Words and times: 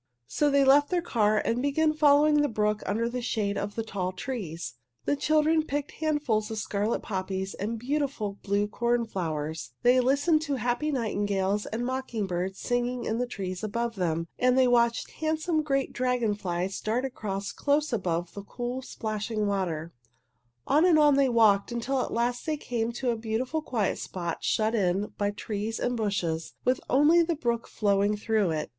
So 0.25 0.49
they 0.49 0.65
left 0.65 0.89
their 0.89 1.03
car 1.03 1.37
and 1.37 1.61
began 1.61 1.93
following 1.93 2.41
the 2.41 2.47
brook 2.49 2.81
under 2.87 3.07
the 3.07 3.21
shade 3.21 3.55
of 3.55 3.75
the 3.75 3.83
tall 3.83 4.11
trees. 4.11 4.73
The 5.05 5.15
children 5.15 5.61
picked 5.61 5.91
handfuls 5.91 6.49
of 6.49 6.57
scarlet 6.57 7.03
poppies 7.03 7.53
and 7.53 7.77
beautiful 7.77 8.39
blue 8.41 8.67
cornflowers. 8.67 9.73
They 9.83 9.99
listened 9.99 10.41
to 10.41 10.53
the 10.53 10.57
happy 10.61 10.91
nightingales 10.91 11.67
and 11.67 11.85
mocking 11.85 12.25
birds 12.25 12.57
singing 12.59 13.05
in 13.05 13.19
the 13.19 13.27
trees 13.27 13.63
above 13.63 13.93
them, 13.95 14.27
and 14.39 14.57
they 14.57 14.67
watched 14.67 15.11
handsome 15.11 15.61
great 15.61 15.93
dragon 15.93 16.33
flies 16.33 16.79
dart 16.81 17.05
along 17.05 17.43
close 17.55 17.93
above 17.93 18.33
the 18.33 18.41
cool, 18.41 18.81
splashing 18.81 19.45
water. 19.45 19.93
On 20.65 20.83
and 20.83 20.97
on 20.97 21.13
they 21.15 21.29
walked, 21.29 21.71
until 21.71 22.01
at 22.01 22.11
last 22.11 22.43
they 22.47 22.57
came 22.57 22.91
to 22.93 23.11
a 23.11 23.15
beautiful, 23.15 23.61
quiet 23.61 23.99
spot 23.99 24.43
shut 24.43 24.73
in 24.73 25.13
by 25.19 25.29
trees 25.29 25.79
and 25.79 25.95
bushes, 25.95 26.53
with 26.65 26.81
only 26.89 27.21
the 27.21 27.35
brook 27.35 27.67
flowing 27.67 28.17
through 28.17 28.49
it. 28.49 28.69